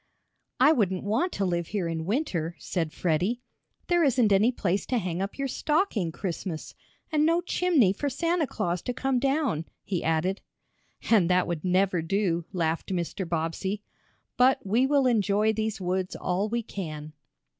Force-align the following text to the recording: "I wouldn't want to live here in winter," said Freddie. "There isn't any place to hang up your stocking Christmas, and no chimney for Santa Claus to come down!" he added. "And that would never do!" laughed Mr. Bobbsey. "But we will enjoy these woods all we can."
"I 0.59 0.71
wouldn't 0.71 1.03
want 1.03 1.31
to 1.33 1.45
live 1.45 1.67
here 1.67 1.87
in 1.87 2.05
winter," 2.07 2.55
said 2.57 2.91
Freddie. 2.91 3.43
"There 3.85 4.03
isn't 4.03 4.31
any 4.33 4.51
place 4.51 4.87
to 4.87 4.97
hang 4.97 5.21
up 5.21 5.37
your 5.37 5.47
stocking 5.47 6.11
Christmas, 6.11 6.73
and 7.11 7.23
no 7.23 7.39
chimney 7.39 7.93
for 7.93 8.09
Santa 8.09 8.47
Claus 8.47 8.81
to 8.81 8.95
come 8.95 9.19
down!" 9.19 9.65
he 9.83 10.03
added. 10.03 10.41
"And 11.11 11.29
that 11.29 11.45
would 11.45 11.63
never 11.63 12.01
do!" 12.01 12.45
laughed 12.51 12.89
Mr. 12.89 13.29
Bobbsey. 13.29 13.83
"But 14.37 14.65
we 14.65 14.87
will 14.87 15.05
enjoy 15.05 15.53
these 15.53 15.79
woods 15.79 16.15
all 16.15 16.49
we 16.49 16.63
can." 16.63 17.13